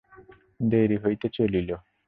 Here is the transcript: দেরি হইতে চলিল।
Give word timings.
দেরি 0.69 0.97
হইতে 1.03 1.27
চলিল। 1.33 1.69